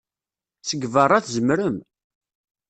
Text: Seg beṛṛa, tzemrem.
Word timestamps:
Seg 0.67 0.81
beṛṛa, 0.93 1.19
tzemrem. 1.25 1.77